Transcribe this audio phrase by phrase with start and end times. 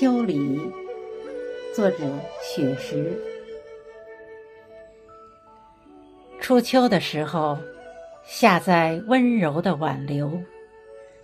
[0.00, 0.38] 秋里》，
[1.76, 1.98] 作者
[2.40, 3.12] 雪石。
[6.40, 7.58] 初秋的时候，
[8.24, 10.40] 下在温柔的挽留，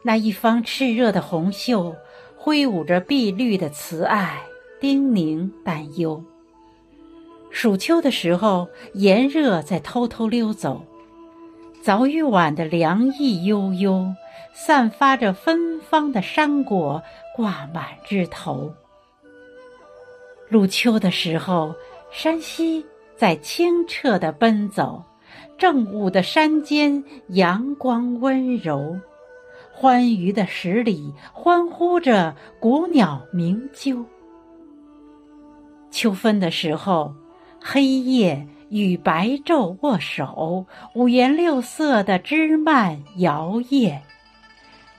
[0.02, 1.96] 那一方炽热的红袖，
[2.36, 4.42] 挥舞着碧绿的慈爱，
[4.78, 6.22] 叮咛担忧。
[7.48, 10.84] 暑秋的时候，炎热在偷偷溜走，
[11.86, 14.12] 早与晚的凉意悠悠。
[14.52, 17.00] 散发着芬芳的山果
[17.36, 18.74] 挂满枝头。
[20.48, 21.72] 入秋的时候，
[22.10, 22.84] 山溪
[23.16, 25.04] 在清澈的奔走，
[25.56, 28.98] 正午的山间阳光温柔，
[29.70, 34.04] 欢愉的十里欢呼着古鸟鸣啾。
[35.92, 37.14] 秋分的时候，
[37.60, 43.98] 黑夜与白昼握手，五颜六色的枝蔓摇曳。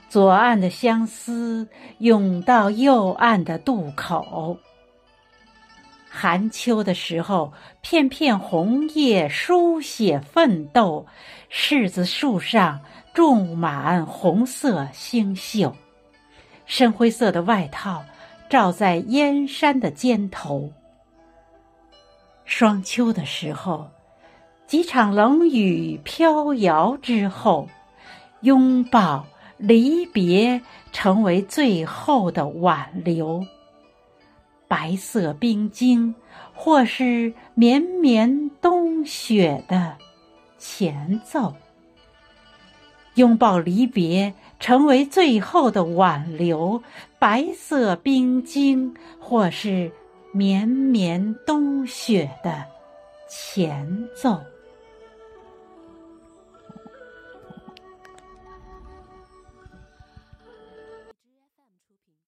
[0.10, 4.58] 左岸的相思涌到右岸的渡口。
[6.10, 11.06] 寒秋的时候，片片红叶书写奋斗，
[11.52, 12.80] 柿子树上
[13.14, 15.76] 种满红色星宿，
[16.66, 18.04] 深灰色的外套
[18.50, 20.72] 罩在燕山的肩头。
[22.48, 23.88] 霜秋的时候，
[24.66, 27.70] 几场冷雨飘摇之后，
[28.42, 29.28] 拥抱。
[29.60, 33.44] 离别成为最后的挽留，
[34.68, 36.14] 白色冰晶，
[36.54, 39.98] 或是绵绵冬雪的
[40.60, 41.56] 前奏。
[43.16, 46.84] 拥抱离别成为最后的挽留，
[47.18, 49.92] 白色冰晶，或是
[50.32, 52.66] 绵绵冬雪的
[53.28, 54.40] 前奏。